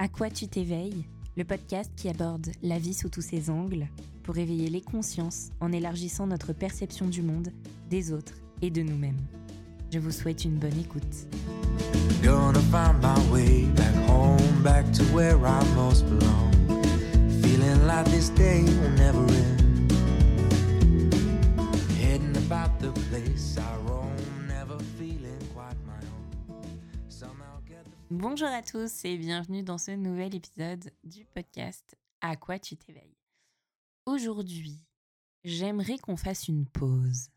À 0.00 0.06
quoi 0.06 0.30
tu 0.30 0.46
t'éveilles? 0.46 1.04
Le 1.36 1.42
podcast 1.42 1.90
qui 1.96 2.08
aborde 2.08 2.52
la 2.62 2.78
vie 2.78 2.94
sous 2.94 3.08
tous 3.08 3.20
ses 3.20 3.50
angles 3.50 3.88
pour 4.22 4.38
éveiller 4.38 4.70
les 4.70 4.80
consciences 4.80 5.50
en 5.58 5.72
élargissant 5.72 6.28
notre 6.28 6.52
perception 6.52 7.08
du 7.08 7.20
monde, 7.20 7.48
des 7.90 8.12
autres 8.12 8.34
et 8.62 8.70
de 8.70 8.82
nous-mêmes. 8.82 9.18
Je 9.92 9.98
vous 9.98 10.12
souhaite 10.12 10.44
une 10.44 10.54
bonne 10.54 10.78
écoute. 10.78 11.02
Bonjour 28.10 28.48
à 28.48 28.62
tous 28.62 29.04
et 29.04 29.18
bienvenue 29.18 29.62
dans 29.62 29.76
ce 29.76 29.90
nouvel 29.90 30.34
épisode 30.34 30.90
du 31.04 31.26
podcast 31.26 31.94
À 32.22 32.36
quoi 32.36 32.58
tu 32.58 32.74
t'éveilles? 32.74 33.18
Aujourd'hui, 34.06 34.82
j'aimerais 35.44 35.98
qu'on 35.98 36.16
fasse 36.16 36.48
une 36.48 36.64
pause. 36.64 37.28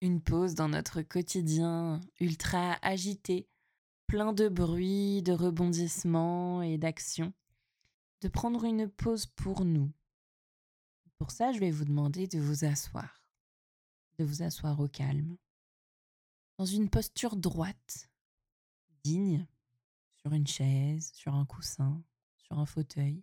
Une 0.00 0.20
pause 0.20 0.56
dans 0.56 0.68
notre 0.68 1.02
quotidien 1.02 2.00
ultra 2.18 2.76
agité, 2.82 3.46
plein 4.08 4.32
de 4.32 4.48
bruit, 4.48 5.22
de 5.22 5.32
rebondissements 5.32 6.60
et 6.60 6.76
d'actions. 6.76 7.32
De 8.20 8.26
prendre 8.26 8.64
une 8.64 8.88
pause 8.88 9.26
pour 9.26 9.64
nous. 9.64 9.92
Pour 11.18 11.30
ça, 11.30 11.52
je 11.52 11.60
vais 11.60 11.70
vous 11.70 11.84
demander 11.84 12.26
de 12.26 12.40
vous 12.40 12.64
asseoir. 12.64 13.22
De 14.18 14.24
vous 14.24 14.42
asseoir 14.42 14.80
au 14.80 14.88
calme. 14.88 15.36
Dans 16.58 16.66
une 16.66 16.90
posture 16.90 17.36
droite, 17.36 18.10
digne, 19.04 19.46
sur 20.26 20.32
une 20.32 20.46
chaise, 20.48 21.12
sur 21.12 21.34
un 21.36 21.46
coussin, 21.46 22.02
sur 22.36 22.58
un 22.58 22.66
fauteuil. 22.66 23.22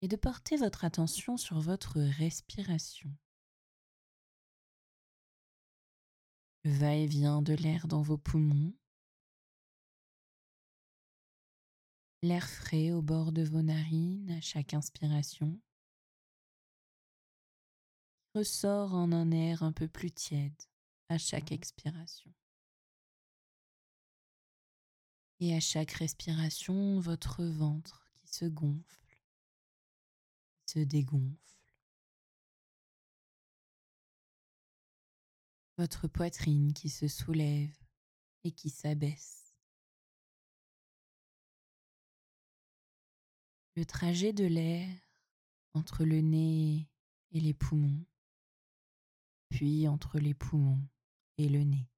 Et 0.00 0.06
de 0.06 0.14
porter 0.14 0.56
votre 0.56 0.84
attention 0.84 1.36
sur 1.36 1.58
votre 1.58 2.00
respiration. 2.00 3.10
Le 6.62 6.70
va-et-vient 6.70 7.42
de 7.42 7.52
l'air 7.54 7.88
dans 7.88 8.02
vos 8.02 8.16
poumons. 8.16 8.72
L'air 12.22 12.48
frais 12.48 12.92
au 12.92 13.02
bord 13.02 13.32
de 13.32 13.42
vos 13.42 13.62
narines 13.62 14.30
à 14.30 14.40
chaque 14.40 14.72
inspiration. 14.72 15.60
Ressort 18.36 18.94
en 18.94 19.10
un 19.10 19.32
air 19.32 19.64
un 19.64 19.72
peu 19.72 19.88
plus 19.88 20.12
tiède 20.12 20.62
à 21.08 21.18
chaque 21.18 21.50
expiration. 21.50 22.32
Et 25.42 25.54
à 25.54 25.60
chaque 25.60 25.92
respiration, 25.92 27.00
votre 27.00 27.42
ventre 27.44 28.12
qui 28.18 28.28
se 28.28 28.44
gonfle, 28.44 29.18
se 30.66 30.80
dégonfle. 30.80 31.38
Votre 35.78 36.08
poitrine 36.08 36.74
qui 36.74 36.90
se 36.90 37.08
soulève 37.08 37.74
et 38.44 38.52
qui 38.52 38.68
s'abaisse. 38.68 39.54
Le 43.76 43.86
trajet 43.86 44.34
de 44.34 44.44
l'air 44.44 44.94
entre 45.72 46.04
le 46.04 46.20
nez 46.20 46.86
et 47.30 47.40
les 47.40 47.54
poumons, 47.54 48.04
puis 49.48 49.88
entre 49.88 50.18
les 50.18 50.34
poumons 50.34 50.86
et 51.38 51.48
le 51.48 51.64
nez. 51.64 51.88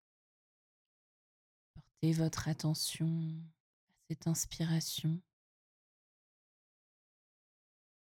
Votre 2.10 2.48
attention 2.48 3.06
à 3.88 3.94
cette 4.10 4.26
inspiration. 4.26 5.22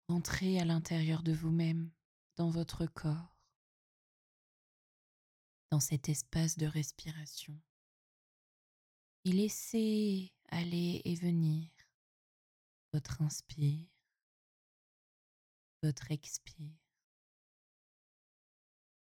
Entrez 0.07 0.59
à 0.61 0.65
l'intérieur 0.65 1.23
de 1.23 1.33
vous-même, 1.33 1.91
dans 2.37 2.49
votre 2.49 2.87
corps, 2.87 3.37
dans 5.71 5.81
cet 5.81 6.09
espace 6.09 6.57
de 6.57 6.67
respiration. 6.67 7.61
Et 9.25 9.33
laissez 9.33 10.33
aller 10.49 11.03
et 11.05 11.15
venir 11.17 11.69
votre 12.93 13.21
inspire, 13.21 13.87
votre 15.83 16.13
expire, 16.13 16.79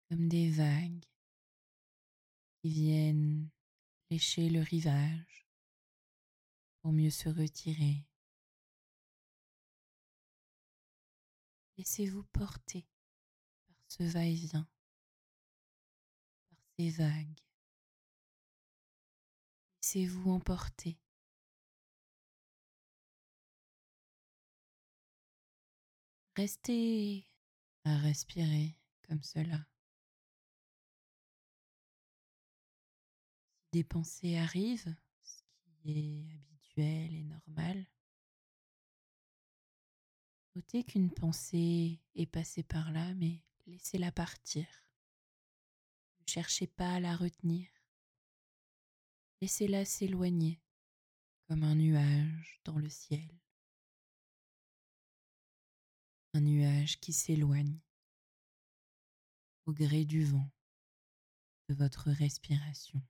comme 0.10 0.28
des 0.28 0.50
vagues 0.50 1.06
qui 2.62 2.70
viennent 2.72 3.50
lécher 4.10 4.50
le 4.50 4.62
rivage 4.62 5.48
pour 6.82 6.92
mieux 6.92 7.10
se 7.10 7.30
retirer. 7.30 8.06
Laissez-vous 11.78 12.24
porter 12.24 12.88
par 13.68 13.78
ce 13.88 14.04
va-et-vient, 14.04 14.68
par 16.50 16.60
ces 16.78 16.90
vagues. 16.90 17.40
Laissez-vous 19.82 20.32
emporter. 20.32 20.98
Restez 26.36 27.28
à 27.84 27.98
respirer 27.98 28.76
comme 29.08 29.24
cela. 29.24 29.66
Pensées 33.84 34.38
arrivent, 34.38 34.96
ce 35.24 35.42
qui 35.44 35.92
est 35.92 36.36
habituel 36.36 37.14
et 37.14 37.24
normal, 37.24 37.86
notez 40.56 40.84
qu'une 40.84 41.12
pensée 41.12 42.00
est 42.16 42.26
passée 42.26 42.64
par 42.64 42.92
là, 42.92 43.14
mais 43.16 43.44
laissez-la 43.66 44.12
partir. 44.12 44.66
Ne 46.22 46.28
cherchez 46.28 46.68
pas 46.68 46.96
à 46.96 47.00
la 47.00 47.16
retenir. 47.16 47.70
Laissez-la 49.42 49.86
s'éloigner 49.86 50.60
comme 51.48 51.64
un 51.64 51.76
nuage 51.76 52.60
dans 52.66 52.78
le 52.78 52.90
ciel. 52.90 53.30
Un 56.34 56.42
nuage 56.42 57.00
qui 57.00 57.14
s'éloigne 57.14 57.80
au 59.66 59.74
gré 59.74 60.06
du 60.06 60.24
vent 60.24 60.50
de 61.70 61.76
votre 61.76 62.10
respiration. 62.10 63.02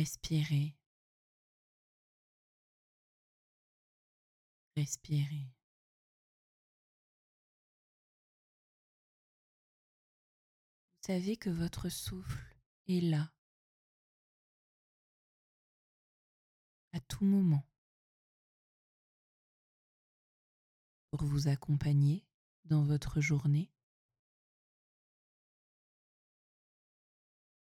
Respirez. 0.00 0.74
Respirez. 4.74 5.52
Vous 10.96 11.06
savez 11.06 11.36
que 11.36 11.50
votre 11.50 11.90
souffle 11.90 12.56
est 12.88 13.02
là 13.02 13.30
à 16.94 17.00
tout 17.00 17.26
moment 17.26 17.68
pour 21.10 21.24
vous 21.24 21.48
accompagner 21.48 22.24
dans 22.64 22.84
votre 22.84 23.20
journée. 23.20 23.70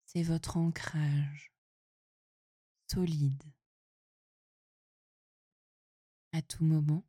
C'est 0.07 0.23
votre 0.23 0.57
ancrage 0.57 1.58
solide. 2.91 3.43
À 6.33 6.43
tout 6.43 6.65
moment, 6.65 7.05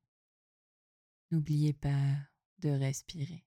n'oubliez 1.31 1.73
pas 1.73 2.15
de 2.59 2.69
respirer. 2.69 3.45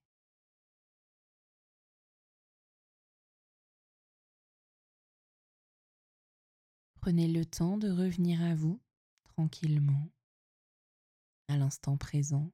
Prenez 6.95 7.27
le 7.27 7.45
temps 7.45 7.77
de 7.77 7.89
revenir 7.89 8.41
à 8.41 8.55
vous 8.55 8.81
tranquillement, 9.23 10.09
à 11.49 11.57
l'instant 11.57 11.97
présent. 11.97 12.51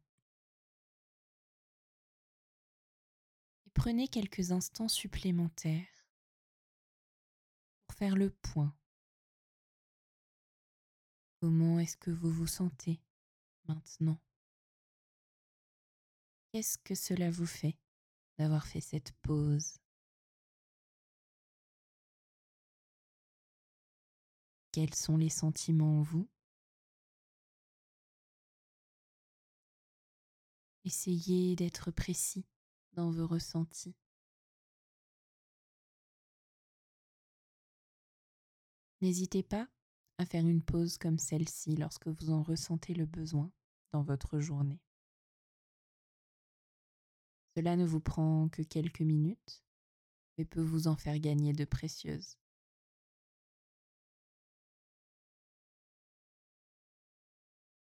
Et 3.67 3.69
prenez 3.71 4.07
quelques 4.07 4.51
instants 4.51 4.87
supplémentaires 4.87 6.07
pour 7.85 7.95
faire 7.95 8.15
le 8.15 8.31
point. 8.31 8.75
Comment 11.41 11.79
est-ce 11.79 11.95
que 11.95 12.11
vous 12.11 12.31
vous 12.31 12.47
sentez 12.47 12.99
maintenant? 13.65 14.19
Qu'est-ce 16.51 16.77
que 16.77 16.95
cela 16.95 17.31
vous 17.31 17.45
fait 17.45 17.77
d'avoir 18.37 18.67
fait 18.67 18.81
cette 18.81 19.13
pause? 19.21 19.77
Quels 24.73 24.93
sont 24.93 25.15
les 25.15 25.29
sentiments 25.29 25.99
en 25.99 26.01
vous? 26.01 26.27
Essayez 30.83 31.55
d'être 31.55 31.91
précis 31.91 32.45
dans 32.93 33.11
vos 33.11 33.27
ressentis. 33.27 33.95
N'hésitez 39.01 39.43
pas 39.43 39.69
à 40.19 40.25
faire 40.25 40.45
une 40.45 40.61
pause 40.61 40.97
comme 40.97 41.17
celle-ci 41.17 41.77
lorsque 41.77 42.07
vous 42.07 42.29
en 42.29 42.43
ressentez 42.43 42.93
le 42.93 43.05
besoin 43.05 43.49
dans 43.93 44.03
votre 44.03 44.39
journée. 44.39 44.81
Cela 47.55 47.77
ne 47.77 47.85
vous 47.85 48.01
prend 48.01 48.49
que 48.49 48.61
quelques 48.61 48.99
minutes, 48.99 49.63
mais 50.37 50.43
peut 50.43 50.61
vous 50.61 50.87
en 50.87 50.97
faire 50.97 51.17
gagner 51.19 51.53
de 51.53 51.63
précieuses. 51.63 52.37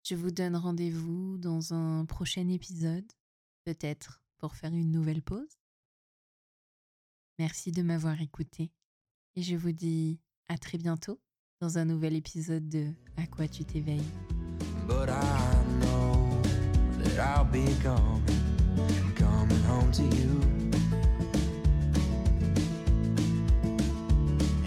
Je 0.03 0.13
vous 0.13 0.31
donne 0.31 0.56
rendez-vous 0.56 1.39
dans 1.39 1.73
un 1.73 2.06
prochain 2.06 2.47
épisode, 2.50 3.12
peut-être 3.63 4.21
pour 4.38 4.56
faire 4.56 4.73
une 4.73 4.91
nouvelle 4.91 5.23
pause. 5.23 5.57
Merci 7.39 7.71
de 7.71 7.81
m'avoir 7.81 8.21
écouté 8.21 8.71
et 9.35 9.41
je 9.41 9.56
vous 9.56 9.71
dis 9.71 10.19
à 10.50 10.59
très 10.59 10.77
bientôt 10.77 11.19
dans 11.61 11.77
un 11.77 11.85
nouvel 11.85 12.15
épisode 12.15 12.67
de 12.67 12.87
À 13.17 13.27
quoi 13.27 13.47
tu 13.47 13.63
t'éveilles? 13.63 14.01
But 14.87 15.09
I 15.09 15.53
know 15.79 16.41
that 17.03 17.19
I'll 17.19 17.45
be 17.45 17.65
coming, 17.83 18.23
coming 19.15 19.63
home 19.65 19.91
to 19.91 20.03
you. 20.03 20.41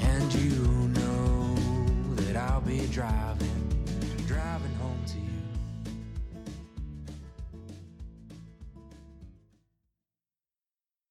And 0.02 0.34
you 0.34 0.88
know 0.94 1.56
that 2.14 2.36
I'll 2.36 2.60
be 2.60 2.86
driving. 2.92 3.43